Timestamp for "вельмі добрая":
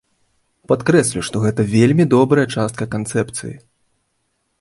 1.73-2.47